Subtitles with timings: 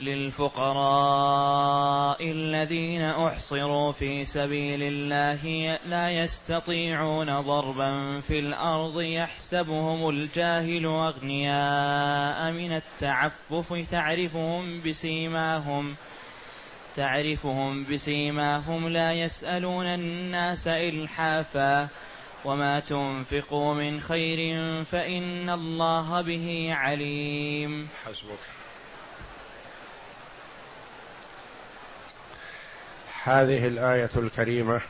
[0.00, 1.54] للفقراء
[2.30, 13.72] الذين أحصروا في سبيل الله لا يستطيعون ضربا في الأرض يحسبهم الجاهل أغنياء من التعفف
[13.90, 15.94] تعرفهم بسيماهم
[16.96, 21.88] تعرفهم بسيماهم لا يسألون الناس إلحافا.
[22.44, 24.38] وما تنفقوا من خير
[24.84, 27.88] فإن الله به عليم.
[28.04, 28.63] حسبك.
[33.24, 34.80] هذه الآية الكريمة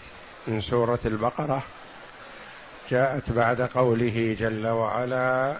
[0.46, 1.62] من سورة البقرة
[2.90, 5.56] جاءت بعد قوله جل وعلا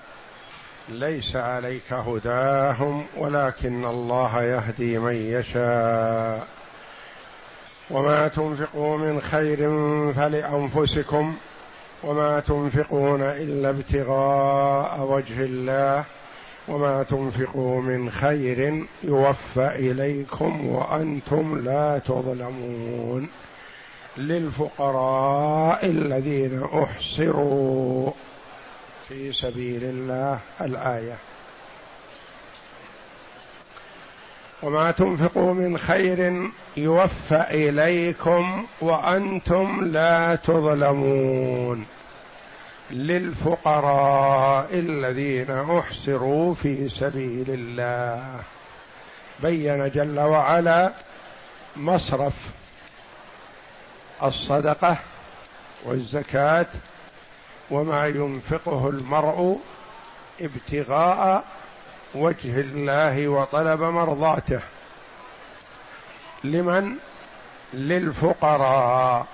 [0.88, 6.46] ليس عليك هداهم ولكن الله يهدي من يشاء
[7.90, 9.58] وما تنفقوا من خير
[10.12, 11.36] فلأنفسكم
[12.02, 16.04] وما تنفقون إلا ابتغاء وجه الله
[16.68, 23.28] وما تنفقوا من خير يوفى إليكم وأنتم لا تظلمون
[24.16, 28.10] للفقراء الذين أحصروا
[29.08, 31.16] في سبيل الله الآية.
[34.62, 41.86] وما تنفقوا من خير يوفى إليكم وأنتم لا تظلمون.
[42.90, 48.40] للفقراء الذين أحصروا في سبيل الله.
[49.42, 50.92] بين جل وعلا
[51.76, 52.34] مصرف
[54.22, 54.96] الصدقة
[55.84, 56.66] والزكاة
[57.70, 59.60] وما ينفقه المرء
[60.40, 61.44] ابتغاء
[62.14, 64.60] وجه الله وطلب مرضاته.
[66.44, 66.96] لمن؟
[67.74, 69.26] للفقراء.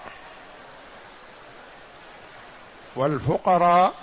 [2.96, 3.94] والفقراء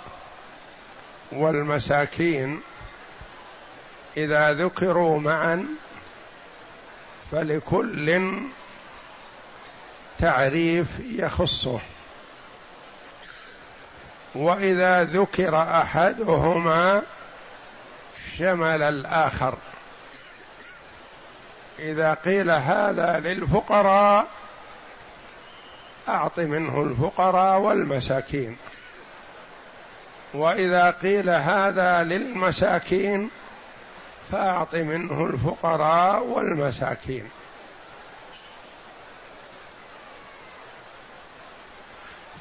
[1.32, 2.60] والمساكين
[4.16, 5.66] إذا ذكروا معا
[7.30, 8.32] فلكل
[10.18, 11.80] تعريف يخصه.
[14.34, 17.02] وإذا ذكر أحدهما
[18.36, 19.58] شمل الآخر.
[21.78, 24.26] إذا قيل هذا للفقراء
[26.08, 28.56] أعط منه الفقراء والمساكين.
[30.34, 33.30] وإذا قيل هذا للمساكين
[34.32, 37.24] فأعط منه الفقراء والمساكين.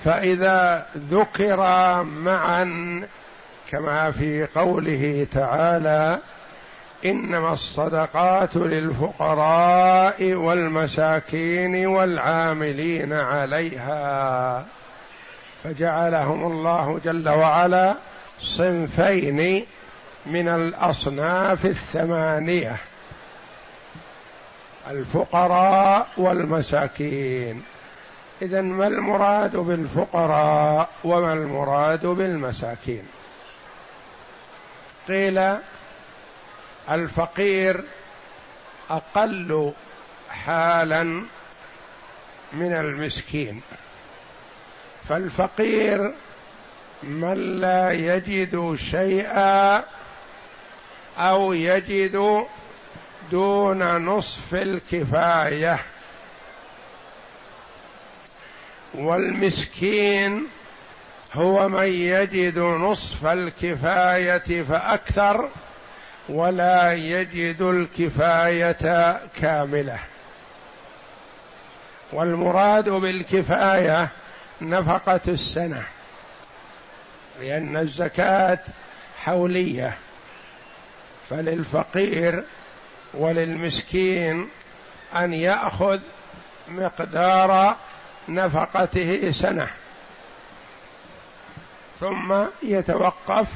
[0.04, 1.58] فإذا ذكر
[2.04, 3.08] معا
[3.70, 6.20] كما في قوله تعالى
[7.06, 14.66] إنما الصدقات للفقراء والمساكين والعاملين عليها.
[15.68, 17.96] فجعلهم الله جل وعلا
[18.40, 19.66] صنفين
[20.26, 22.76] من الأصناف الثمانية.
[24.90, 27.64] الفقراء والمساكين.
[28.42, 33.04] اذا ما المراد بالفقراء وما المراد بالمساكين؟
[35.08, 35.58] قيل
[36.92, 37.84] الفقير
[38.90, 39.74] أقل
[40.30, 41.04] حالا
[42.54, 43.62] من المسكين.
[45.10, 46.14] فالفقير
[47.04, 49.84] من لا يجد شيئا
[51.18, 52.46] أو يجد
[53.32, 55.80] دون نصف الكفاية.
[58.94, 60.48] والمسكين
[61.34, 65.50] هو من يجد نصف الكفاية فأكثر
[66.30, 70.00] ولا يجد الكفاية كاملة.
[72.14, 74.10] والمراد بالكفاية
[74.62, 75.84] نفقة السنة
[77.42, 78.60] لأن الزكاة
[79.24, 79.98] حولية.
[81.30, 82.44] فللفقير
[83.14, 84.50] وللمسكين
[85.16, 86.00] أن يأخذ
[86.68, 87.78] مقدار
[88.30, 89.68] نفقته سنة.
[92.00, 93.48] ثم يتوقف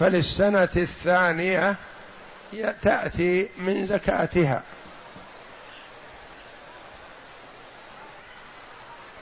[0.00, 1.76] فللسنة الثانية
[2.82, 4.62] تأتي من زكاتها.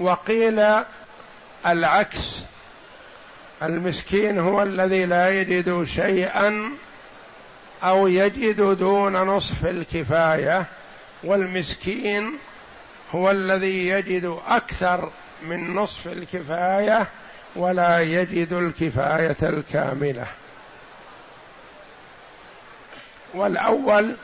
[0.01, 0.65] وقيل
[1.67, 2.43] العكس.
[3.63, 6.71] المسكين هو الذي لا يجد شيئا
[7.83, 10.67] أو يجد دون نصف الكفاية
[11.25, 12.33] والمسكين
[13.15, 15.11] هو الذي يجد أكثر
[15.43, 17.07] من نصف الكفاية
[17.57, 20.27] ولا يجد الكفاية الكاملة.
[23.35, 24.17] والأول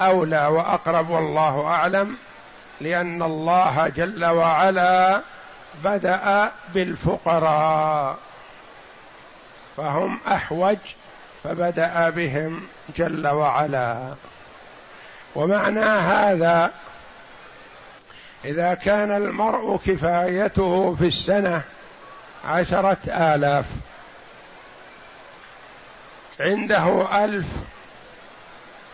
[0.00, 2.16] أولى وأقرب والله أعلم.
[2.80, 5.20] لأن الله جل وعلا
[5.84, 8.16] بدأ بالفقراء
[9.76, 10.78] فهم أحوج
[11.44, 12.62] فبدأ بهم
[12.96, 14.14] جل وعلا.
[15.34, 16.72] ومعنى هذا
[18.44, 21.62] إذا كان المرء كفايته في السنة
[22.44, 23.66] عشرة آلاف
[26.40, 27.46] عنده ألف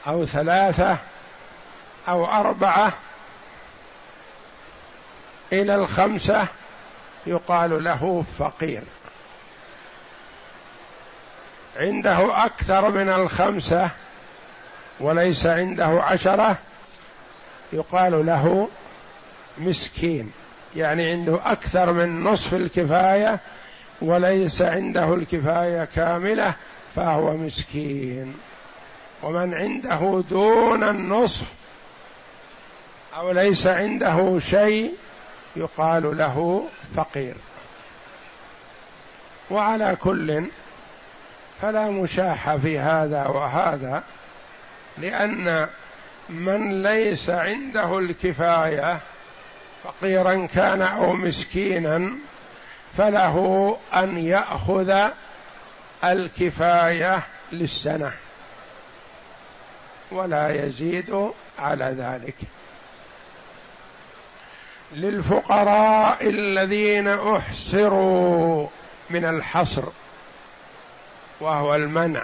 [0.06, 0.98] أو ثلاثة
[2.08, 2.92] أو أربعة
[5.52, 6.48] إلى الخمسة
[7.26, 8.82] يقال له فقير.
[11.76, 13.90] عنده أكثر من الخمسة
[15.00, 16.58] وليس عنده عشرة
[17.72, 18.69] يقال له
[19.58, 20.32] مسكين.
[20.76, 23.40] يعني عنده أكثر من نصف الكفاية
[24.02, 26.54] وليس عنده الكفاية كاملة
[26.94, 28.34] فهو مسكين.
[29.22, 31.52] ومن عنده دون النصف
[33.16, 34.94] أو ليس عنده شيء
[35.56, 37.34] يقال له فقير.
[39.50, 40.44] وعلى كل
[41.62, 44.02] فلا مشاح في هذا وهذا
[44.98, 45.68] لأن
[46.28, 49.00] من ليس عنده الكفاية
[49.84, 52.10] فقيرا كان أو مسكينا
[52.96, 55.08] فله أن يأخذ
[56.04, 57.22] الكفاية
[57.52, 58.12] للسنة
[60.10, 62.36] ولا يزيد على ذلك.
[64.92, 68.68] للفقراء الذين أحصروا
[69.10, 69.82] من الحصر
[71.40, 72.22] وهو المنع.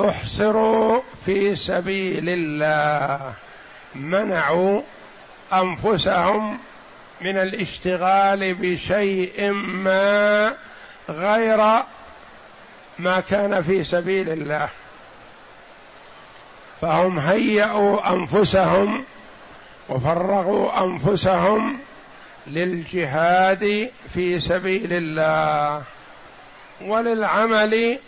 [0.00, 3.34] أحصروا في سبيل الله
[3.94, 4.82] منعوا
[5.52, 6.58] أنفسهم
[7.20, 10.54] من الاشتغال بشيء ما
[11.08, 11.82] غير
[12.98, 14.68] ما كان في سبيل الله.
[16.80, 19.04] فهم هيأوا أنفسهم
[19.88, 21.78] وفرغوا أنفسهم
[22.46, 25.82] للجهاد في سبيل الله
[26.80, 27.98] وللعمل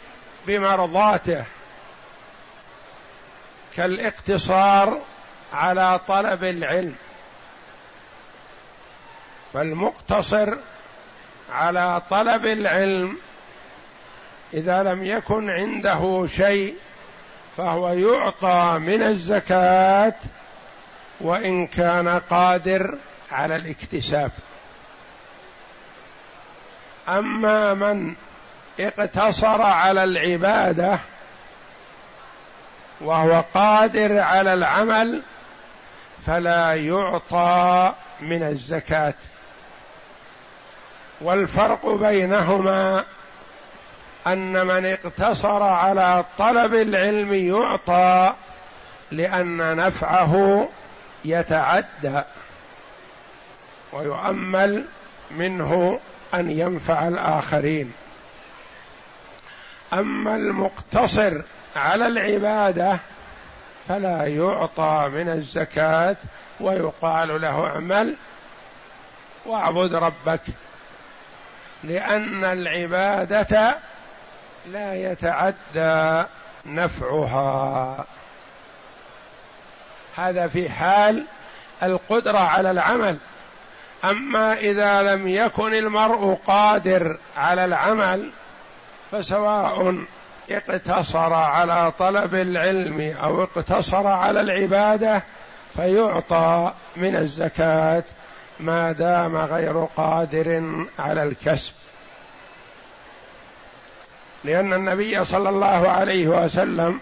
[0.47, 1.45] بمرضاته
[3.77, 5.01] كالاقتصار
[5.53, 6.95] على طلب العلم
[9.53, 10.57] فالمقتصر
[11.53, 13.19] على طلب العلم
[14.55, 16.75] إذا لم يكن عنده شيء
[17.59, 20.15] فهو يعطى من الزكاة
[21.21, 22.95] وإن كان قادر
[23.33, 24.31] على الاكتساب.
[27.09, 28.15] أما من
[28.81, 30.99] اقتصر على العبادة
[33.01, 35.23] وهو قادر على العمل
[36.27, 39.15] فلا يعطى من الزكاة.
[41.21, 43.05] والفرق بينهما
[44.27, 48.35] أن من اقتصر على طلب العلم يعطى
[49.11, 50.69] لأن نفعه
[51.25, 52.23] يتعدى
[53.93, 54.85] ويؤمل
[55.31, 56.01] منه
[56.35, 57.93] أن ينفع الآخرين.
[59.93, 61.43] أما المقتصر
[61.77, 62.99] على العبادة
[63.89, 66.17] فلا يعطى من الزكاة
[66.61, 68.17] ويقال له اعمل
[69.47, 70.41] واعبد ربك
[71.85, 73.79] لأن العبادة
[74.67, 76.27] لا يتعدى
[76.67, 78.05] نفعها.
[80.17, 81.25] هذا في حال
[81.83, 83.19] القدرة على العمل.
[84.05, 88.31] أما إذا لم يكن المرء قادر على العمل
[89.11, 90.05] فسواء
[90.51, 95.23] اقتصر على طلب العلم أو اقتصر على العبادة
[95.77, 98.05] فيعطى من الزكاة
[98.61, 101.73] ما دام غير قادر على الكسب.
[104.45, 107.01] لأن النبي صلى الله عليه وسلم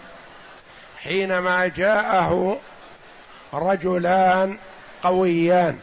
[1.03, 2.59] حينما جاءه
[3.55, 4.59] رجلان
[5.03, 5.79] قويان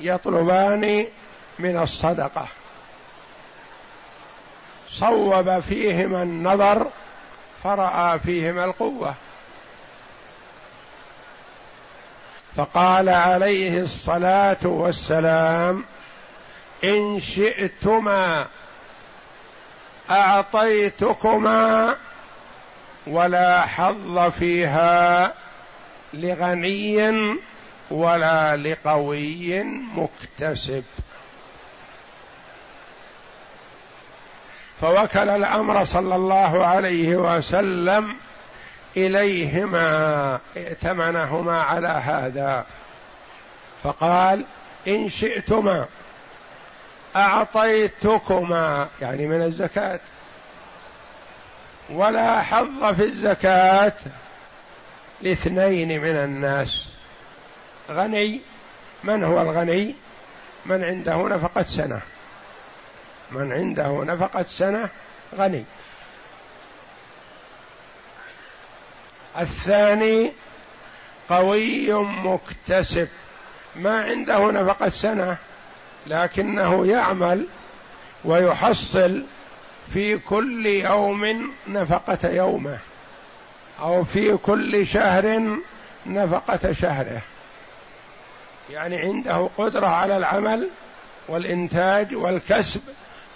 [0.00, 1.06] يطلبان
[1.58, 2.46] من الصدقة.
[4.88, 6.86] صوب فيهما النظر
[7.62, 9.14] فرأى فيهما القوة.
[12.56, 15.84] فقال عليه الصلاة والسلام
[16.84, 18.46] إن شئتما
[20.10, 21.96] أعطيتكما
[23.06, 25.32] ولا حظ فيها
[26.14, 27.12] لغني
[27.90, 29.62] ولا لقوي
[29.94, 30.84] مكتسب.
[34.80, 38.16] فوكل الأمر صلى الله عليه وسلم
[38.96, 42.64] إليهما ائتمنهما على هذا.
[43.82, 44.44] فقال
[44.88, 45.86] إن شئتما
[47.16, 50.00] أعطيتكما يعني من الزكاة.
[51.90, 53.92] ولا حظ في الزكاة.
[55.22, 56.88] لاثنين من الناس.
[57.90, 58.40] غني.
[59.04, 59.94] من هو الغني؟
[60.66, 62.00] من عنده نفقة سنة.
[63.30, 64.88] من عنده نفقة سنة
[65.36, 65.64] غني.
[69.38, 70.32] الثاني
[71.28, 73.08] قوي مكتسب.
[73.76, 75.36] ما عنده نفقة سنة.
[76.06, 77.46] لكنه يعمل
[78.24, 79.24] ويحصل
[79.94, 82.78] في كل يوم نفقة يومه
[83.80, 85.56] أو في كل شهر
[86.06, 87.22] نفقة شهره.
[88.70, 90.68] يعني عنده قدرة على العمل
[91.28, 92.80] والإنتاج والكسب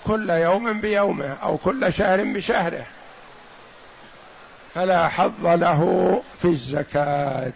[0.04, 2.87] كل يوم بيومه أو كل شهر بشهره.
[4.75, 7.52] فلا حظ له في الزكاة.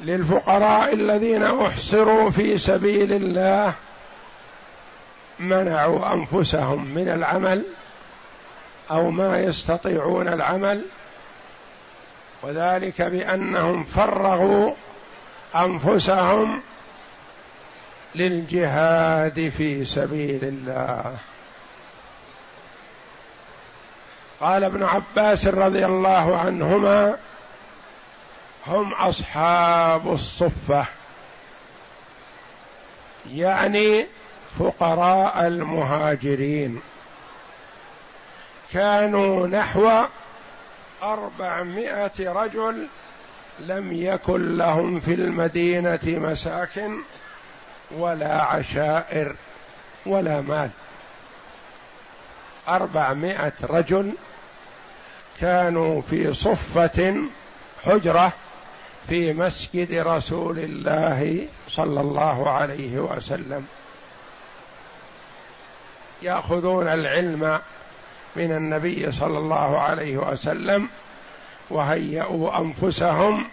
[0.00, 3.74] للفقراء الذين أحصروا في سبيل الله
[5.38, 7.64] منعوا أنفسهم من العمل
[8.90, 10.84] أو ما يستطيعون العمل
[12.42, 14.72] وذلك بأنهم فرغوا
[15.54, 16.62] أنفسهم
[18.14, 21.16] للجهاد في سبيل الله.
[24.40, 27.18] قال ابن عباس رضي الله عنهما
[28.68, 30.86] هم أصحاب الصفة.
[33.30, 34.06] يعني
[34.58, 36.80] فقراء المهاجرين.
[38.72, 40.04] كانوا نحو
[41.02, 42.88] أربعمائة رجل
[43.60, 46.98] لم يكن لهم في المدينة مساكن
[47.90, 49.36] ولا عشائر
[50.06, 50.70] ولا مال.
[52.68, 54.12] أربعمائة رجل
[55.40, 57.16] كانوا في صفة
[57.84, 58.32] حجرة
[59.08, 63.66] في مسجد رسول الله صلى الله عليه وسلم.
[66.22, 67.60] يأخذون العلم
[68.36, 70.88] من النبي صلى الله عليه وسلم
[71.70, 73.48] وهيئوا أنفسهم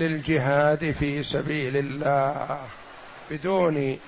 [0.00, 2.58] للجهاد في سبيل الله
[3.30, 3.98] بدون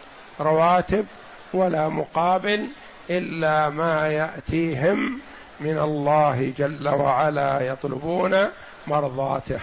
[0.41, 1.07] رواتب
[1.55, 2.69] ولا مقابل
[3.11, 5.21] إلا ما يأتيهم
[5.61, 8.49] من الله جل وعلا يطلبون
[8.87, 9.61] مرضاته.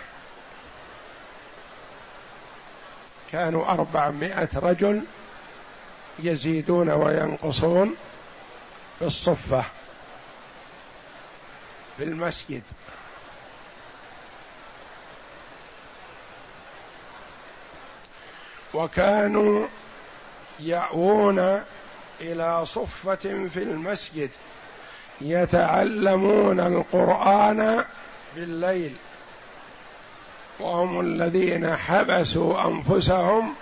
[3.32, 5.02] كانوا أربعمائة رجل
[6.20, 7.96] يزيدون وينقصون
[9.00, 9.64] في الصفة
[11.98, 12.64] في المسجد.
[18.74, 19.68] وكانوا
[20.60, 21.64] يأوون
[22.22, 24.30] إلى صفة في المسجد
[25.22, 27.86] يتعلمون القرآن
[28.36, 28.96] بالليل.
[30.60, 33.56] وهم الذين حبسوا أنفسهم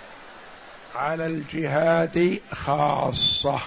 [0.94, 3.58] على الجهاد خاصة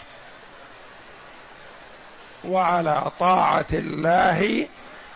[2.46, 4.68] وعلى طاعة الله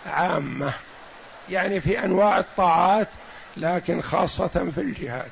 [0.07, 0.73] عامة
[1.49, 3.07] يعني في أنواع الطاعات
[3.57, 5.31] لكن خاصة في الجهاد.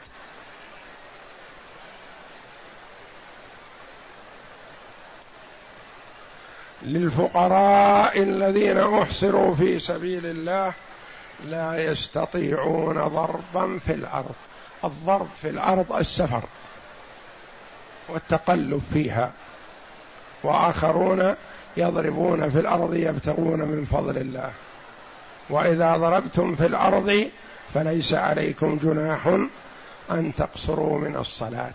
[6.82, 10.74] للفقراء الذين أحصروا في سبيل الله
[11.46, 14.36] لا يستطيعون ضربا في الأرض.
[14.84, 16.44] الضرب في الأرض السفر
[18.10, 19.32] والتقلب فيها.
[20.44, 21.36] وآخرون
[21.78, 24.52] يضربون في الأرض يبتغون من فضل الله.
[25.50, 27.28] وإذا ضربتم في الأرض
[27.74, 29.28] فليس عليكم جناح
[30.12, 31.74] أن تقصروا من الصلاة.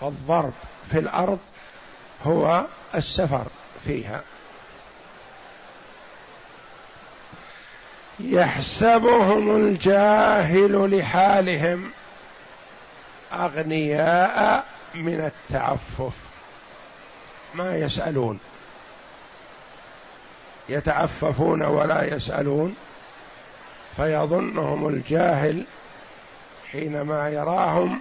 [0.00, 0.52] فالضرب
[0.90, 1.38] في الأرض
[2.24, 3.46] هو السفر
[3.84, 4.22] فيها.
[8.20, 11.90] يحسبهم الجاهل لحالهم
[13.32, 16.12] أغنياء من التعفف.
[17.54, 18.38] ما يسألون.
[20.68, 22.76] يتعففون ولا يسألون.
[23.96, 25.64] فيظنهم الجاهل
[26.72, 28.00] حينما يراهم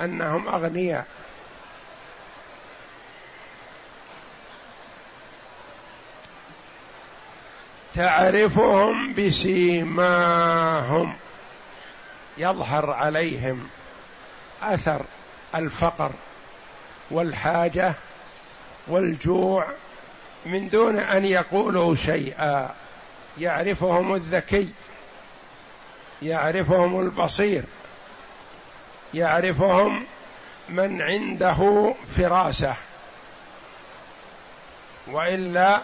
[0.00, 1.06] أنهم أغنياء.
[7.96, 10.46] تعرفهم بسيماهم.
[12.38, 13.68] يظهر عليهم
[14.62, 15.02] أثر
[15.54, 16.12] الفقر
[17.10, 17.94] والحاجة
[18.88, 19.66] والجوع
[20.46, 22.74] من دون أن يقولوا شيئا.
[23.38, 24.68] يعرفهم الذكي
[26.22, 27.64] يعرفهم البصير
[29.14, 30.06] يعرفهم
[30.68, 32.74] من عنده فراسة.
[35.06, 35.82] وإلا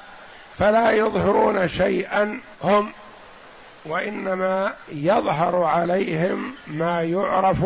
[0.62, 2.92] فلا يظهرون شيئا هم
[3.84, 7.64] وإنما يظهر عليهم ما يعرف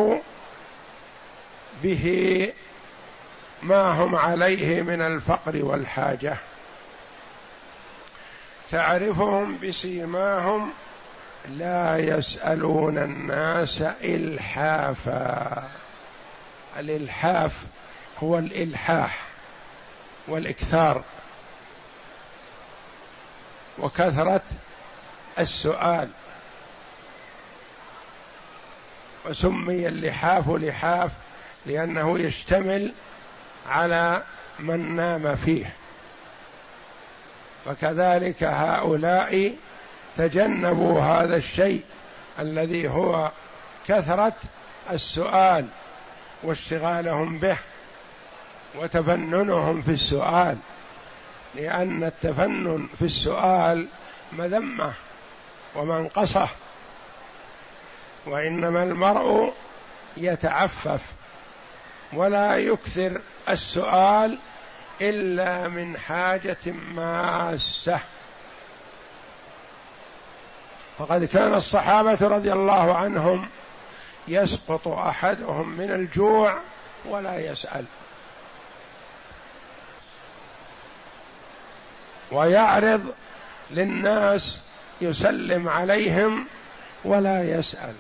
[1.83, 2.53] به
[3.63, 6.37] ما هم عليه من الفقر والحاجة.
[8.71, 10.71] تعرفهم بسيماهم
[11.49, 15.63] لا يسألون الناس الحافا.
[16.79, 17.67] الإلحاف
[18.23, 19.23] هو الإلحاح
[20.29, 21.03] والإكثار.
[23.79, 24.43] وكثره
[25.39, 26.09] السؤال.
[29.27, 31.13] وسمي اللحاف لحاف
[31.67, 32.93] لأنه يشتمل
[33.69, 34.23] على
[34.59, 35.73] من نام فيه.
[37.65, 39.55] فكذلك هؤلاء
[40.17, 41.85] تجنبوا هذا الشيء
[42.39, 43.31] الذي هو
[43.89, 44.37] كثرة
[44.91, 45.67] السؤال
[46.43, 47.59] واشتغالهم به
[48.75, 50.57] وتفننهم في السؤال.
[51.55, 53.89] لأن التفنن في السؤال
[54.33, 54.93] مذمة
[55.75, 56.49] ومنقصة
[58.27, 59.53] وإنما المرء
[60.17, 61.03] يتعفف
[62.13, 64.39] ولا يكثر السؤال
[65.01, 68.01] إلا من حاجة ماسة.
[70.99, 73.49] فقد كان الصحابة رضي الله عنهم
[74.29, 76.59] يسقط أحدهم من الجوع
[77.05, 77.85] ولا يسأل.
[82.33, 83.15] ويعرض
[83.71, 84.61] للناس
[85.01, 86.47] يسلم عليهم
[87.05, 87.95] ولا يسأل.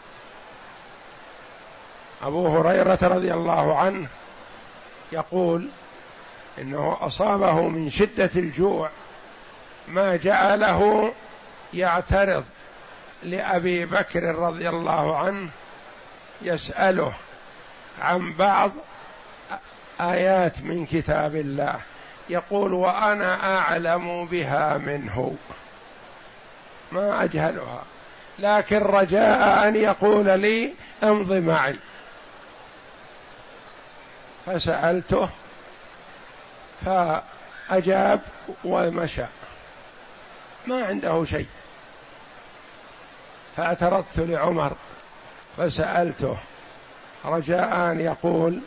[2.22, 4.08] أبو هريرة رضي الله عنه
[5.12, 5.68] يقول
[6.58, 8.90] إنه أصابه من شدة الجوع
[9.88, 11.12] ما جعله
[11.74, 12.44] يعترض
[13.22, 15.48] لأبي بكر رضي الله عنه
[16.42, 17.12] يسأله
[18.00, 18.70] عن بعض
[20.00, 21.80] آيات من كتاب الله.
[22.28, 25.36] يقول وأنا أعلم بها منه.
[26.92, 27.82] ما أجهلها.
[28.38, 31.76] لكن رجاء أن يقول لي امض معي.
[34.46, 35.28] فسألته
[36.84, 38.20] فأجاب
[38.64, 39.24] ومشى.
[40.66, 41.46] ما عنده شيء.
[43.56, 44.72] فاعترضت لعمر
[45.56, 46.36] فسألته
[47.24, 48.60] رجاء أن يقول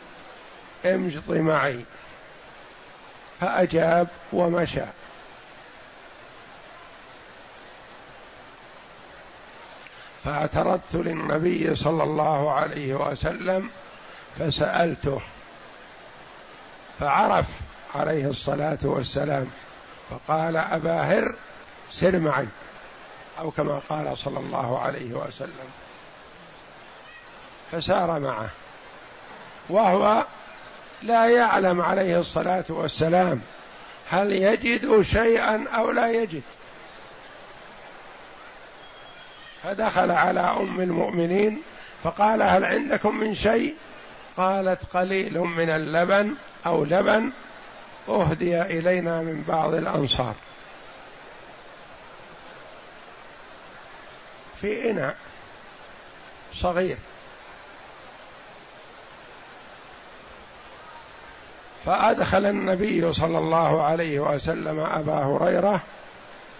[0.84, 1.84] امجض معي.
[3.40, 4.84] فأجاب ومشى.
[10.24, 13.70] فاعترضت للنبي صلى الله عليه وسلم
[14.38, 15.20] فسألته
[16.98, 17.46] فعرف
[17.94, 19.50] عليه الصلاة والسلام
[20.10, 21.34] فقال أبا هر
[21.90, 22.46] سر معي
[23.38, 25.70] أو كما قال صلى الله عليه وسلم.
[27.72, 28.50] فسار معه
[29.68, 30.24] وهو
[31.02, 33.40] لا يعلم عليه الصلاة والسلام
[34.08, 36.42] هل يجد شيئا أو لا يجد.
[39.62, 41.62] فدخل على أم المؤمنين
[42.02, 43.74] فقال هل عندكم من شيء؟
[44.36, 46.34] قالت قليل من اللبن
[46.66, 47.30] أو لبن
[48.08, 50.34] أهدي إلينا من بعض الأنصار.
[54.60, 55.16] في إناء
[56.54, 56.96] صغير.
[61.86, 65.80] فأدخل النبي صلى الله عليه وسلم أبا هريرة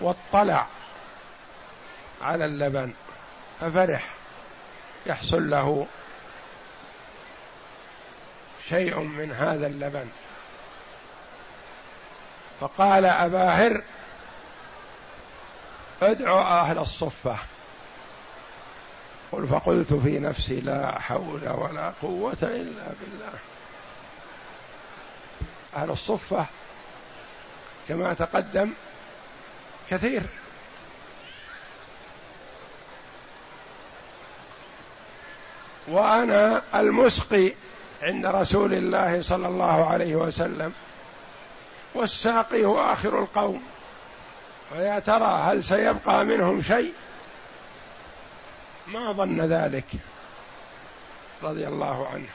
[0.00, 0.66] واطلع
[2.22, 2.92] على اللبن
[3.60, 4.04] ففرح.
[5.06, 5.86] يحصل له
[8.68, 10.08] شيء من هذا اللبن.
[12.60, 13.82] فقال أبا هر
[16.02, 17.36] ادعو أهل الصفة.
[19.32, 23.32] قل فقلت في نفسي لا حول ولا قوة إلا بالله.
[25.76, 26.46] أهل الصفة
[27.88, 28.72] كما تقدم
[29.90, 30.22] كثير.
[35.88, 37.52] وأنا المسقي
[38.02, 40.72] عند رسول الله صلى الله عليه وسلم
[41.94, 43.62] والساقي هو آخر القوم.
[44.72, 46.92] ويا ترى هل سيبقى منهم شيء؟
[48.86, 49.86] ما ظن ذلك.
[51.42, 52.28] رضي الله عنه.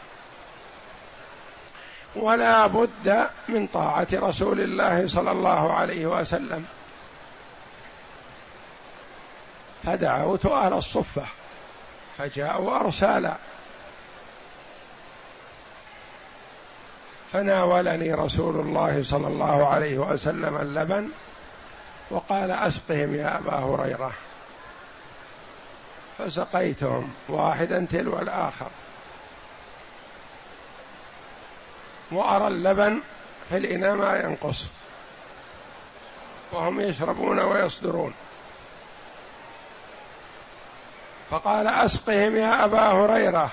[2.15, 6.65] ولا بد من طاعة رسول الله صلى الله عليه وسلم.
[9.84, 11.23] فدعوت أهل الصفة
[12.17, 13.36] فجاءوا أرسالا.
[17.32, 21.10] فناولني رسول الله صلى الله عليه وسلم اللبن
[22.10, 24.12] وقال أسقهم يا أبا هريرة.
[26.17, 28.69] فسقيتهم واحدا تلو الآخر.
[32.12, 33.02] وأرى اللبن
[33.50, 34.68] في الإناء ما ينقص.
[36.52, 38.13] وهم يشربون ويصدرون.
[41.30, 43.50] فقال أسقهم يا أبا هريرة.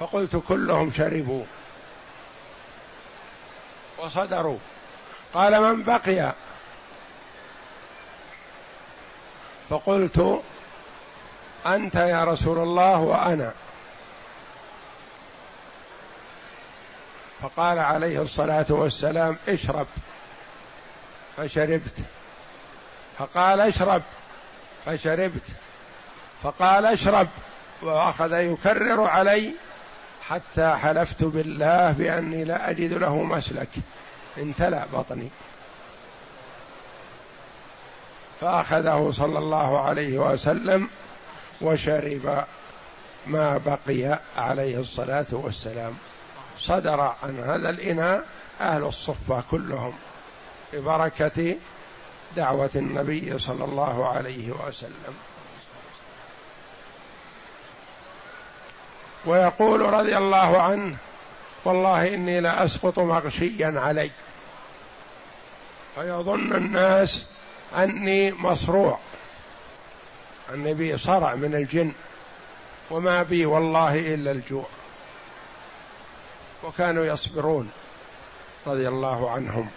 [0.00, 1.44] فقلت كلهم شربوا.
[3.98, 4.58] وصدروا.
[5.34, 6.34] قال من بقي؟
[9.70, 10.42] فقلت
[11.66, 13.52] أنت يا رسول الله وأنا.
[17.42, 19.86] فقال عليه الصلاة والسلام اشرب.
[21.36, 21.98] فشربت.
[23.18, 24.02] فقال اشرب.
[24.86, 25.46] فشربت.
[26.42, 27.28] فقال اشرب.
[27.82, 29.52] وأخذ يكرر علي
[30.22, 33.68] حتى حلفت بالله بأني لا أجد له مسلك.
[34.38, 35.28] امتلا بطني.
[38.40, 40.88] فأخذه صلى الله عليه وسلم
[41.60, 42.44] وشرب
[43.26, 45.92] ما بقي عليه الصلاة والسلام.
[46.62, 48.24] صدر عن هذا الاناء
[48.60, 49.92] أهل الصفة كلهم
[50.72, 51.56] ببركة
[52.36, 55.14] دعوة النبي صلى الله عليه وسلم.
[59.26, 60.96] ويقول رضي الله عنه
[61.64, 64.10] والله إني لاسقط مغشيا علي.
[65.94, 67.26] فيظن الناس
[67.76, 68.98] أني مصروع.
[70.54, 71.92] اني بي صرع من الجن.
[72.90, 74.66] وما بي والله إلا الجوع.
[76.64, 77.70] وكانوا يصبرون
[78.66, 79.70] رضي الله عنهم.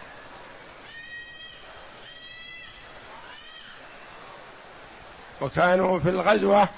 [5.41, 6.69] وكانوا في الغزوة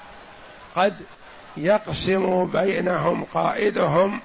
[0.75, 1.01] قد
[1.57, 4.21] يقسم بينهم قائدهم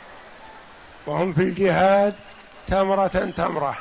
[1.06, 2.14] وهم في الجهاد
[2.66, 3.76] تمرة تمرة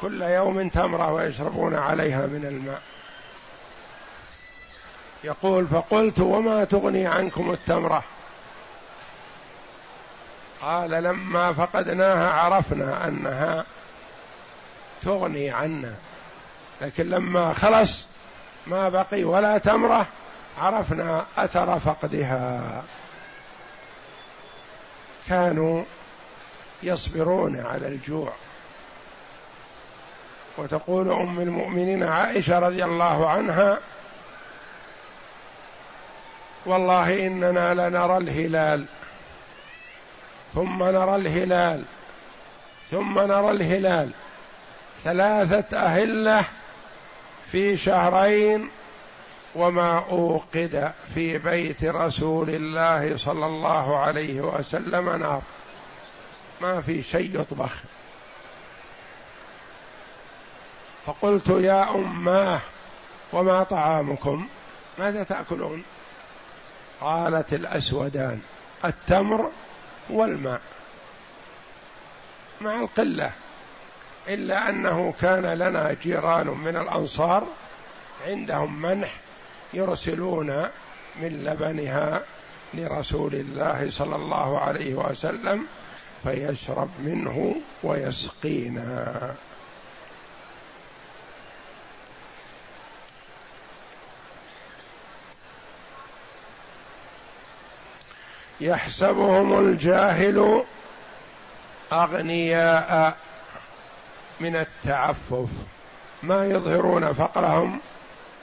[0.00, 2.82] كل يوم تمرة ويشربون عليها من الماء.
[5.24, 8.04] يقول فقلت وما تغني عنكم التمرة؟
[10.62, 13.64] قال لما فقدناها عرفنا أنها
[15.02, 15.94] تغني عنا.
[16.80, 18.08] لكن لما خلص
[18.66, 20.06] ما بقي ولا تمرة
[20.58, 22.82] عرفنا أثر فقدها.
[25.28, 25.84] كانوا
[26.82, 28.32] يصبرون على الجوع.
[30.58, 33.78] وتقول أم المؤمنين عائشة رضي الله عنها
[36.66, 38.86] والله إننا لنرى الهلال.
[40.54, 41.84] ثم نرى الهلال.
[42.90, 44.10] ثم نرى الهلال.
[45.04, 46.44] ثلاثة أهلة
[47.52, 48.70] في شهرين
[49.54, 55.42] وما أوقد في بيت رسول الله صلى الله عليه وسلم نار.
[56.60, 57.74] ما في شيء يطبخ.
[61.06, 62.60] فقلت يا اماه
[63.32, 64.48] وما طعامكم؟
[64.98, 65.82] ماذا تأكلون؟
[67.00, 68.40] قالت الأسودان
[68.84, 69.50] التمر
[70.10, 70.60] والماء
[72.60, 73.32] مع القلة
[74.28, 77.46] إلا أنه كان لنا جيران من الأنصار
[78.26, 79.14] عندهم منح
[79.74, 80.66] يرسلون
[81.20, 82.22] من لبنها
[82.74, 85.66] لرسول الله صلى الله عليه وسلم
[86.22, 89.34] فيشرب منه ويسقينا.
[98.60, 100.64] يحسبهم الجاهل
[101.92, 103.16] أغنياء
[104.40, 105.48] من التعفف
[106.22, 107.80] ما يظهرون فقرهم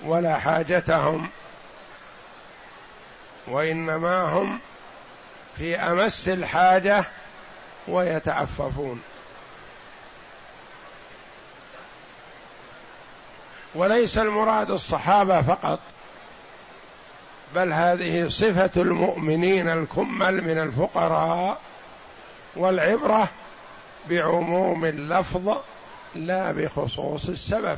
[0.04, 1.30] ولا حاجتهم
[3.48, 4.60] وإنما هم
[5.58, 7.06] في أمس الحاجة
[7.88, 9.02] ويتعففون.
[13.76, 15.80] وليس المراد الصحابة فقط
[17.56, 21.62] بل هذه صفة المؤمنين الكمل من الفقراء
[22.56, 23.30] والعبرة
[24.10, 25.58] بعموم اللفظ
[26.16, 27.78] لا بخصوص السبب.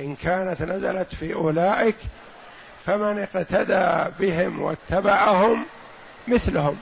[0.00, 1.96] إن كانت نزلت في أولئك
[2.86, 5.66] فمن اقتدى بهم واتبعهم
[6.28, 6.76] مثلهم.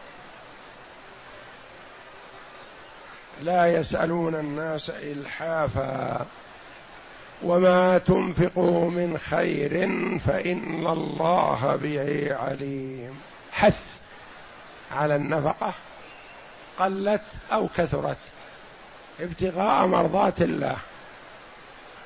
[3.42, 6.26] لا يسألون الناس إلحافا.
[7.42, 9.70] وما تنفقوا من خير
[10.18, 13.20] فإن الله به عليم.
[13.52, 13.82] حث
[14.92, 15.74] على النفقة
[16.78, 18.18] قلت أو كثرت.
[19.20, 20.76] ابتغاء مرضات الله.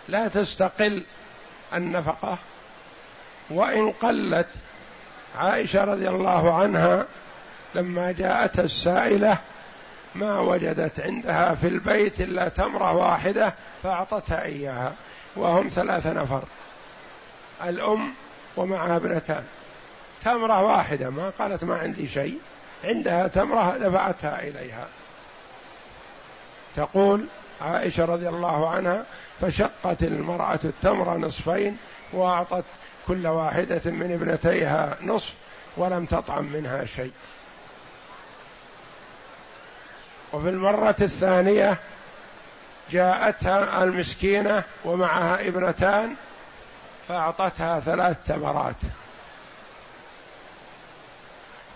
[0.09, 1.05] لا تستقل
[1.75, 2.39] النفقة.
[3.51, 4.49] وإن قلت
[5.39, 7.07] عائشة رضي الله عنها
[7.75, 9.39] لما جاءت السائلة
[10.15, 14.93] ما وجدت عندها في البيت إلا تمرة واحدة فأعطتها إياها.
[15.39, 16.43] وهم ثلاث نفر.
[17.65, 18.15] الأم
[18.57, 19.45] ومعها ابنتان.
[20.25, 22.39] تمرة واحدة ما قالت ما عندي شيء.
[22.85, 24.87] عندها تمرة دفعتها إليها.
[26.77, 27.27] تقول
[27.61, 29.05] عائشة رضي الله عنها
[29.41, 31.77] فشقت المرأة التمر نصفين
[32.13, 32.65] وأعطت
[33.09, 35.35] كل واحدة من ابنتيها نصف
[35.77, 37.13] ولم تطعم منها شيء.
[40.33, 41.79] وفي المرة الثانية
[42.91, 46.15] جاءتها المسكينة ومعها ابنتان
[47.09, 48.77] فأعطتها ثلاث تمرات.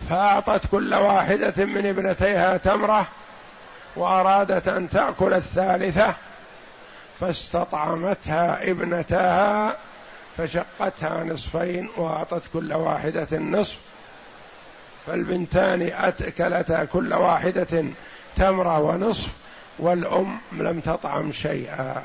[0.09, 3.07] فأعطت كل واحدة من ابنتيها تمرة
[3.97, 6.15] وأرادت أن تأكل الثالثة
[7.21, 9.77] فاستطعمتها ابنتها
[10.37, 13.79] فشقتها نصفين وأعطت كل واحدة النصف.
[15.07, 17.85] فالبنتان اكلتا كل واحدة
[18.37, 19.42] تمرة ونصف
[19.79, 22.03] والأم لم تطعم شيئا.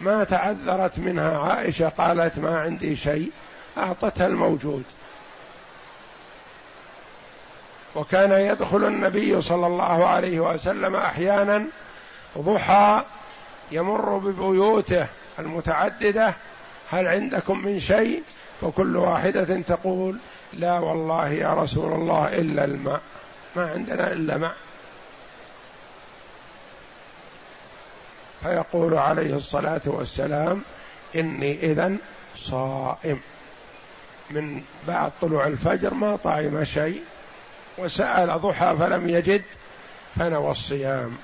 [0.00, 3.30] ما تعذرت منها عائشة قالت ما عندي شيء
[3.78, 4.84] أعطتها الموجود.
[7.96, 11.66] وكان يدخل النبي صلى الله عليه وسلم أحيانا
[12.38, 13.04] ضحى
[13.72, 15.06] يمر ببيوته
[15.38, 16.34] المتعددة
[16.90, 18.22] هل عندكم من شيء؟
[18.60, 20.18] فكل واحدة تقول
[20.52, 23.00] لا والله يا رسول الله إلا الماء.
[23.56, 24.54] ما عندنا إلا ماء.
[28.42, 30.62] فيقول عليه الصلاة والسلام
[31.16, 31.96] إني اذا
[32.36, 33.20] صائم.
[34.30, 37.02] من بعد طلوع الفجر ما طعم شيء
[37.78, 39.42] وسأل ضحى فلم يجد
[40.16, 41.16] فنوى الصيام.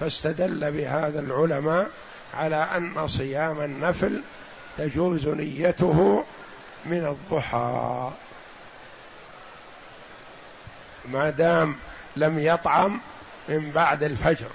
[0.00, 1.90] فاستدل بهذا العلماء
[2.34, 4.22] على أن صيام النفل
[4.78, 6.24] تجوز نيته
[6.86, 8.10] من الضحى.
[11.04, 11.76] ما دام
[12.16, 13.00] لم يطعم
[13.48, 14.48] من بعد الفجر.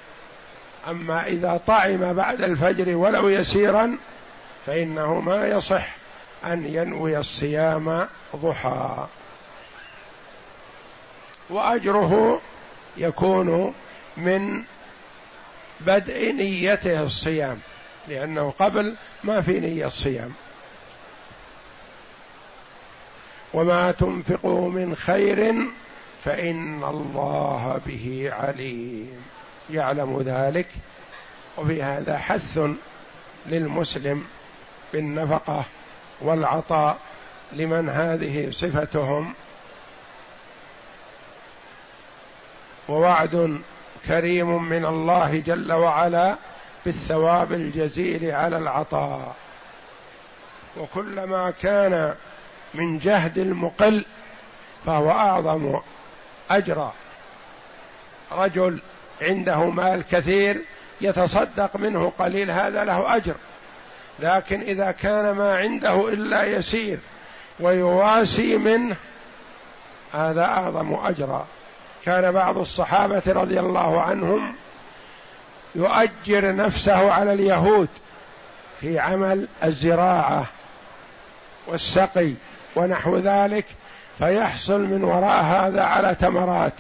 [0.89, 3.97] أما إذا طعم بعد الفجر ولو يسيرا
[4.65, 5.95] فإنه ما يصح
[6.45, 9.07] أن ينوي الصيام ضحى.
[11.49, 12.41] وأجره
[12.97, 13.73] يكون
[14.17, 14.63] من
[15.79, 17.59] بدء نيته الصيام
[18.07, 20.33] لأنه قبل ما في نية الصيام.
[23.53, 25.55] وما تنفقوا من خير
[26.23, 29.38] فإن الله به عليم.
[29.71, 30.67] يعلم ذلك
[31.57, 32.59] وفي هذا حث
[33.45, 34.25] للمسلم
[34.93, 35.63] بالنفقة
[36.21, 36.97] والعطاء
[37.51, 39.33] لمن هذه صفتهم.
[42.89, 43.61] ووعد
[44.07, 46.35] كريم من الله جل وعلا
[46.85, 49.35] بالثواب الجزيل على العطاء.
[50.77, 52.15] وكلما كان
[52.73, 54.05] من جهد المقل
[54.85, 55.79] فهو أعظم
[56.49, 56.93] اجرا
[58.31, 58.81] رجل
[59.21, 60.61] عنده مال كثير
[61.01, 63.35] يتصدق منه قليل هذا له أجر.
[64.19, 66.99] لكن إذا كان ما عنده إلا يسير
[67.59, 68.95] ويواسي منه
[70.13, 71.47] هذا أعظم أجرا.
[72.05, 74.55] كان بعض الصحابة رضي الله عنهم
[75.75, 77.89] يؤجر نفسه على اليهود
[78.81, 80.45] في عمل الزراعة
[81.67, 82.33] والسقي
[82.75, 83.65] ونحو ذلك
[84.17, 86.73] فيحصل من وراء هذا على تمرات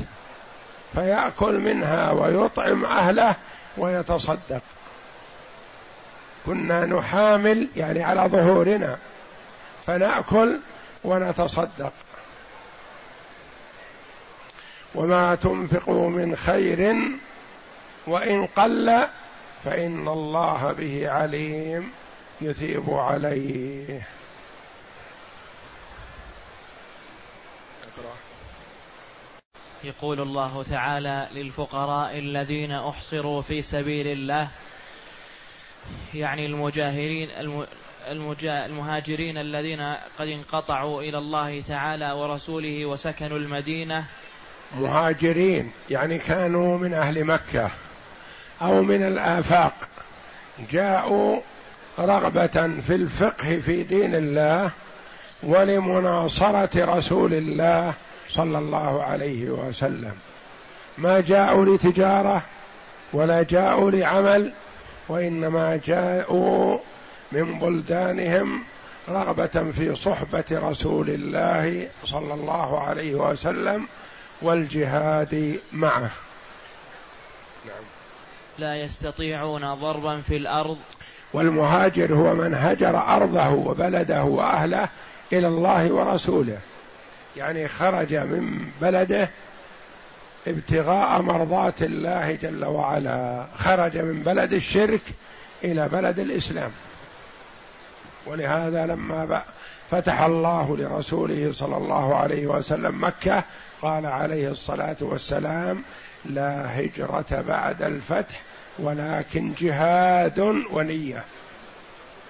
[0.93, 3.35] فيأكل منها ويطعم أهله
[3.77, 4.61] ويتصدق.
[6.45, 8.97] كنا نحامل يعني على ظهورنا
[9.85, 10.61] فنأكل
[11.03, 11.93] ونتصدق.
[14.95, 16.95] وما تنفقوا من خير
[18.07, 19.07] وإن قل
[19.63, 21.91] فإن الله به عليم
[22.41, 24.07] يثيب عليه.
[29.83, 34.47] يقول الله تعالى للفقراء الذين أحصروا في سبيل الله
[36.13, 37.29] يعني المجاهرين
[38.43, 39.81] المهاجرين الذين
[40.19, 44.05] قد انقطعوا إلى الله تعالى ورسوله وسكنوا المدينة.
[44.77, 47.71] مهاجرين يعني كانوا من أهل مكة
[48.61, 49.73] أو من الآفاق
[50.71, 51.41] جاءوا
[51.99, 54.71] رغبة في الفقه في دين الله
[55.43, 57.93] ولمناصرة رسول الله
[58.29, 60.13] صلى الله عليه وسلم.
[60.97, 62.41] ما جاءوا لتجارة
[63.13, 64.51] ولا جاءوا لعمل
[65.09, 66.77] وإنما جاءوا
[67.31, 68.63] من بلدانهم
[69.09, 73.87] رغبة في صحبة رسول الله صلى الله عليه وسلم
[74.41, 76.11] والجهاد معه.
[77.65, 77.83] نعم.
[78.57, 80.77] لا يستطيعون ضربا في الأرض.
[81.33, 84.89] والمهاجر هو من هجر أرضه وبلده وأهله
[85.33, 86.57] إلى الله ورسوله.
[87.37, 89.29] يعني خرج من بلده
[90.47, 93.45] ابتغاء مرضات الله جل وعلا.
[93.55, 95.01] خرج من بلد الشرك
[95.63, 96.71] إلى بلد الإسلام.
[98.25, 99.43] ولهذا لما
[99.91, 103.43] فتح الله لرسوله صلى الله عليه وسلم مكة
[103.81, 105.83] قال عليه الصلاة والسلام
[106.25, 108.41] لا هجرة بعد الفتح
[108.79, 110.39] ولكن جهاد
[110.71, 111.23] ونية.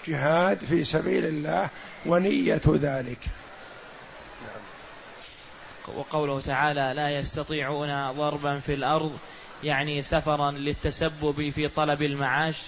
[0.08, 1.70] جهاد في سبيل الله
[2.06, 3.20] ونية ذلك.
[5.98, 9.18] وقوله تعالى لا يستطيعون ضربا في الأرض
[9.64, 12.62] يعني سفرا للتسبب في طلب المعاش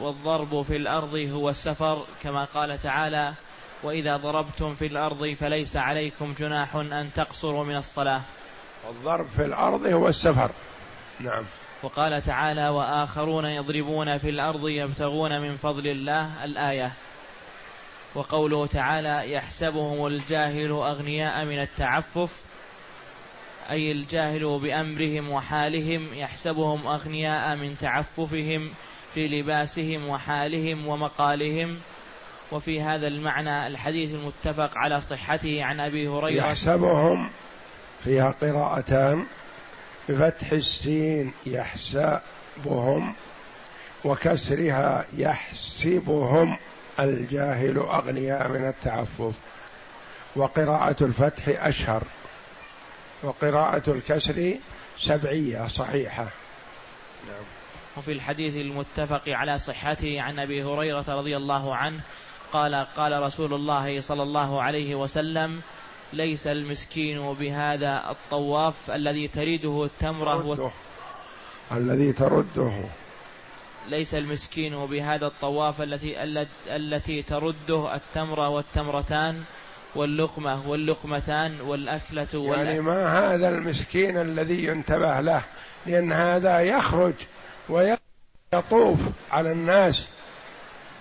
[0.00, 3.34] والضرب في الأرض هو السفر كما قال تعالى
[3.82, 8.22] وإذا ضربتم في الأرض فليس عليكم جناح أن تقصروا من الصلاة.
[8.90, 10.50] الضرب في الأرض هو السفر.
[11.20, 11.44] نعم.
[11.82, 16.92] وقال تعالى وآخرون يضربون في الأرض يبتغون من فضل الله الآية.
[18.14, 22.30] وقوله تعالى يحسبهم الجاهل أغنياء من التعفف
[23.70, 28.70] أي الجاهل بأمرهم وحالهم يحسبهم أغنياء من تعففهم
[29.14, 31.80] في لباسهم وحالهم ومقالهم.
[32.52, 36.46] وفي هذا المعنى الحديث المتفق على صحته عن أبي هريرة.
[36.46, 37.30] يحسبهم
[38.04, 39.26] فيها قراءتان
[40.08, 43.14] بفتح السين يحسبهم
[44.04, 46.58] وكسرها يحسبهم.
[47.00, 49.34] الجاهل أغنياء من التعفف.
[50.36, 52.02] وقراءة الفتح أشهر.
[53.22, 54.54] وقراءة الكسر
[54.98, 56.28] سبعية صحيحة.
[57.28, 57.44] نعم.
[57.96, 62.00] وفي الحديث المتفق على صحته عن أبي هريرة رضي الله عنه
[62.52, 65.60] قال قال رسول الله صلى الله عليه وسلم
[66.12, 70.70] ليس المسكين بهذا الطواف الذي تريده التمرة و...
[71.72, 72.72] الذي ترده.
[73.88, 76.22] ليس المسكين بهذا الطواف التي
[76.66, 79.42] التي ترده التمرة والتمرتان
[79.94, 85.42] واللقمة واللقمتان والأكلة والأكلة يعني ما هذا المسكين الذي ينتبه له
[85.86, 87.14] لأن هذا يخرج
[87.68, 90.08] ويطوف على الناس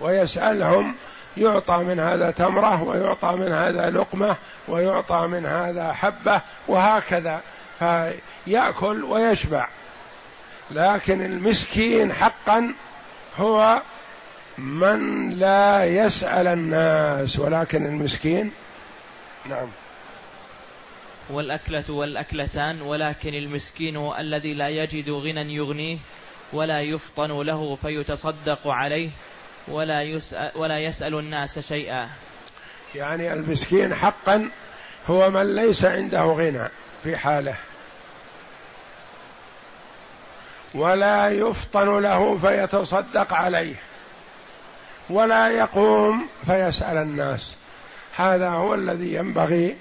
[0.01, 0.95] ويسألهم
[1.37, 7.41] يعطى من هذا تمرة ويعطى من هذا لقمة ويعطى من هذا حبة وهكذا
[7.79, 9.67] فيأكل ويشبع.
[10.71, 12.73] لكن المسكين حقا
[13.37, 13.81] هو
[14.57, 18.51] من لا يسأل الناس ولكن المسكين
[19.49, 19.67] نعم.
[21.29, 25.97] والأكلة والأكلتان ولكن المسكين الذي لا يجد غنى يغنيه
[26.53, 29.09] ولا يفطن له فيتصدق عليه
[29.67, 32.09] ولا يسأل, ولا يسأل الناس شيئا.
[32.95, 34.49] يعني المسكين حقا
[35.07, 36.67] هو من ليس عنده غنى
[37.03, 37.55] في حاله.
[40.75, 43.75] ولا يفطن له فيتصدق عليه
[45.09, 47.55] ولا يقوم فيسأل الناس.
[48.15, 49.77] هذا هو الذي ينبغي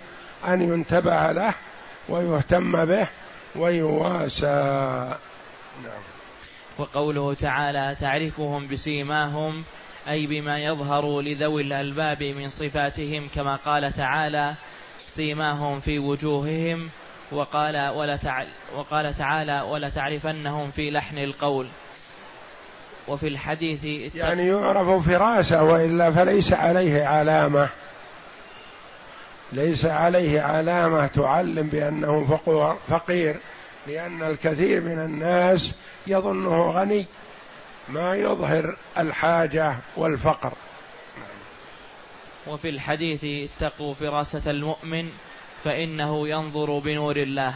[0.49, 1.55] أن ينتبه له
[2.09, 3.09] ويهتم به
[3.57, 4.47] ويواسى.
[5.85, 6.03] نعم.
[6.79, 9.65] وقوله تعالى تعرفهم بسيماهم
[10.09, 14.55] أي بما يظهر لذوي الألباب من صفاتهم كما قال تعالى
[14.99, 16.91] سيماهم في وجوههم
[17.33, 18.19] وقال ولا
[18.75, 21.69] وقال تعالى ولتعرفنهم في لحن القول.
[23.09, 27.69] وفي الحديث يعني يعرف فراسة وإلا فليس عليه علامة.
[29.53, 32.39] ليس عليه علامة تعلم بأنه
[32.89, 33.37] فقير
[33.87, 35.75] لأن الكثير من الناس
[36.07, 37.07] يظنه غني.
[37.89, 40.53] ما يظهر الحاجة والفقر.
[42.47, 45.11] وفي الحديث اتقوا فراسة المؤمن.
[45.65, 47.55] فإنه ينظر بنور الله.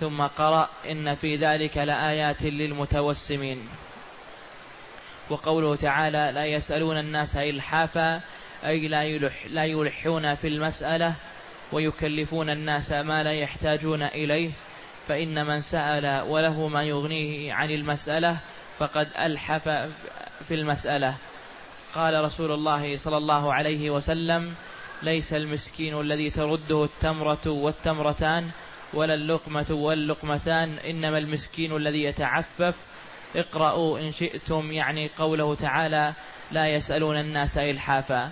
[0.00, 3.68] ثم قرأ إن في ذلك لآيات للمتوسمين.
[5.30, 8.20] وقوله تعالى لا يسألون الناس إلحافا
[8.64, 11.14] أي لا, يلح لا يلحون في المسألة
[11.72, 14.50] ويكلفون الناس ما لا يحتاجون إليه
[15.08, 18.40] فإن من سأل وله ما يغنيه عن المسألة
[18.78, 19.68] فقد ألحف
[20.48, 21.16] في المسألة.
[21.94, 24.54] قال رسول الله صلى الله عليه وسلم
[25.02, 28.50] ليس المسكين الذي ترده التمرة والتمرتان
[28.94, 32.86] ولا اللقمة واللقمتان إنما المسكين الذي يتعفف.
[33.36, 36.14] اقرأوا إن شئتم يعني قوله تعالى
[36.52, 38.30] لا يسألون الناس إلحافا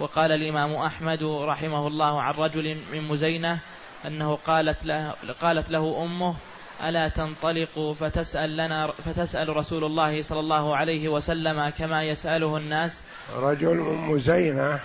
[0.00, 3.58] وقال الإمام أحمد رحمه الله عن رجل من مزينة
[4.06, 6.34] أنه قالت له, قالت له أمه
[6.82, 13.04] ألا تنطلق فتسأل لنا فتسأل رسول الله صلى الله عليه وسلم كما يسأله الناس؟
[13.36, 14.80] رجل من مزينة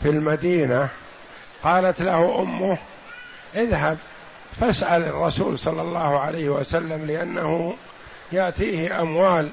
[0.00, 0.88] في المدينة
[1.62, 2.78] قالت له أمه
[3.54, 3.98] اذهب
[4.60, 7.74] فاسأل الرسول صلى الله عليه وسلم لأنه
[8.32, 9.50] يأتيه أموال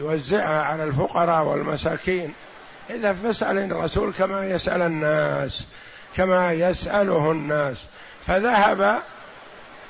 [0.00, 2.34] يوزعها على الفقراء والمساكين.
[2.90, 5.66] اذهب فاسأل الرسول كما يسأل الناس
[6.16, 7.86] كما يسأله الناس.
[8.26, 8.98] فذهب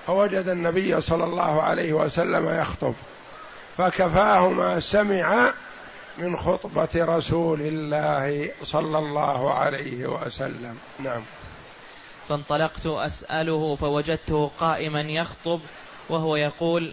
[0.06, 2.94] فوجد النبي صلى الله عليه وسلم يخطب
[3.78, 5.52] فكفاه ما سمع
[6.18, 10.78] من خطبة رسول الله صلى الله عليه وسلم.
[10.98, 11.22] نعم.
[12.28, 15.60] فانطلقت أسأله فوجدته قائما يخطب
[16.08, 16.92] وهو يقول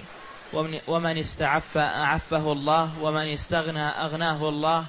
[0.88, 4.86] ومن استعف أعفه الله ومن استغنى أغناه الله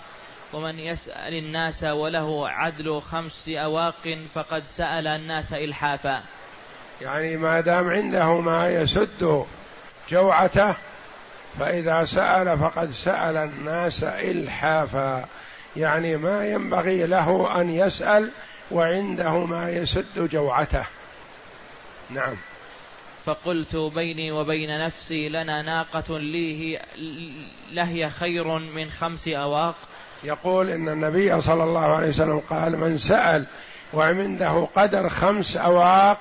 [0.52, 6.22] ومن يسأل الناس وله عدل خمس أواق فقد سأل الناس إلحافا.
[7.00, 9.44] يعني ما دام عنده ما يسد
[10.10, 10.76] جوعته
[11.58, 15.24] فإذا سأل فقد سأل الناس إلحافا.
[15.76, 18.30] يعني ما ينبغي له أن يسأل
[18.70, 20.84] وعنده ما يسد جوعته.
[22.10, 22.34] نعم.
[23.24, 26.80] فقلت بيني وبين نفسي لنا ناقة لي
[27.72, 29.74] لهي خير من خمس أواق.
[30.24, 33.46] يقول إن النبي صلى الله عليه وسلم قال من سأل
[33.92, 36.20] وعنده قدر خمس أواق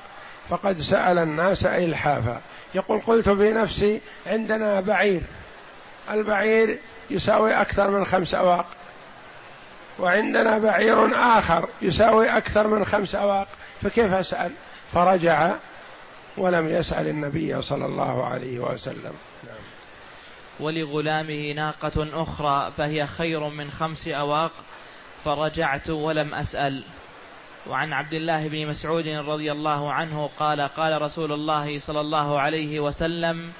[0.49, 2.41] فقد سأل الناس إلحافا.
[2.75, 5.21] يقول قلت في نفسي عندنا بعير.
[6.11, 8.65] البعير يساوي أكثر من خمس أواق.
[9.99, 13.47] وعندنا بعير آخر يساوي أكثر من خمس أواق.
[13.81, 14.51] فكيف أسأل؟
[14.93, 15.55] فرجع
[16.37, 19.13] ولم يسأل النبي صلى الله عليه وسلم.
[19.43, 19.63] نعم.
[20.59, 24.51] ولغلامه ناقة أخرى فهي خير من خمس أواق.
[25.25, 26.83] فرجعت ولم أسأل.
[27.69, 32.79] وعن عبد الله بن مسعود رضي الله عنه قال قال رسول الله صلى الله عليه
[32.79, 33.51] وسلم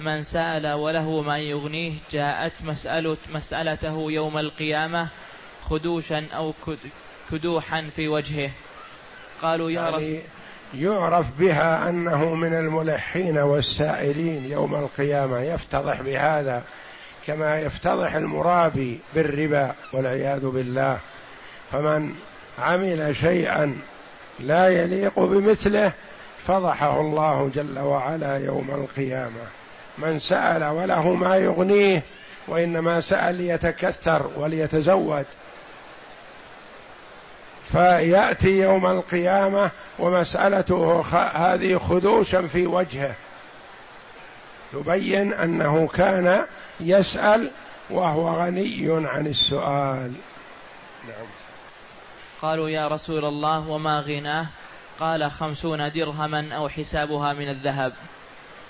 [0.00, 5.08] من سأل وله ما يغنيه جاءت مسألة مسألته يوم القيامة
[5.62, 6.54] خدوشا أو
[7.30, 8.50] كدوحا في وجهه.
[9.42, 10.20] قالوا يا يعني رسول
[10.74, 16.62] يعرف بها أنه من الملحين والسائلين يوم القيامة يفتضح بهذا
[17.26, 20.98] كما يفتضح المرابي بالربا والعياذ بالله.
[21.72, 22.14] فمن
[22.60, 23.76] عمل شيئا
[24.40, 25.92] لا يليق بمثله
[26.38, 29.46] فضحه الله جل وعلا يوم القيامة.
[29.98, 32.02] من سأل وله ما يغنيه
[32.48, 35.26] وإنما سأل ليتكثر وليتزود.
[37.72, 41.00] فيأتي يوم القيامة ومسألته
[41.34, 43.14] هذه خدوشا في وجهه.
[44.72, 46.46] تبين أنه كان
[46.80, 47.50] يسأل
[47.90, 50.12] وهو غني عن السؤال.
[51.08, 51.39] نعم.
[52.42, 54.46] قالوا يا رسول الله وما غناه؟
[55.00, 57.92] قال خمسون درهما أو حسابها من الذهب.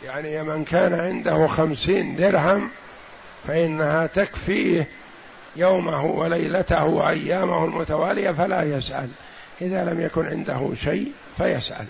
[0.05, 2.71] يعني من كان عنده خمسين درهم
[3.47, 4.89] فإنها تكفيه
[5.57, 9.09] يومه وليلته وأيامه المتوالية فلا يسأل.
[9.61, 11.87] إذا لم يكن عنده شيء فيسأل.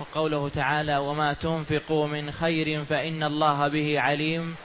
[0.00, 4.56] وقوله تعالى وما تنفقوا من خير فإن الله به عليم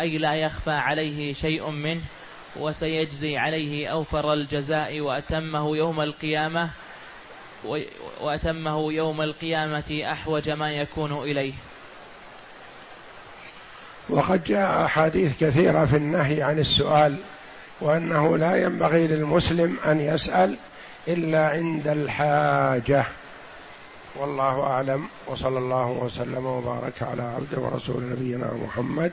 [0.00, 2.02] أي لا يخفى عليه شيء منه.
[2.56, 6.70] وسيجزي عليه أوفر الجزاء وأتمه يوم القيامة
[8.20, 11.52] وأتمه يوم القيامة أحوج ما يكون إليه.
[14.08, 17.16] وقد جاء أحاديث كثيرة في النهي عن السؤال
[17.80, 20.56] وأنه لا ينبغي للمسلم أن يسأل
[21.08, 23.04] إلا عند الحاجة.
[24.16, 25.08] والله أعلم.
[25.26, 29.12] وصلى الله وسلم وبارك على عبد ورسول نبينا محمد